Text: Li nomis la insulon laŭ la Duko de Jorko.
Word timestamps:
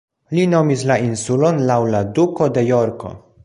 Li 0.37 0.45
nomis 0.53 0.83
la 0.93 0.97
insulon 1.09 1.61
laŭ 1.73 1.77
la 1.97 2.03
Duko 2.19 2.49
de 2.59 2.65
Jorko. 2.73 3.17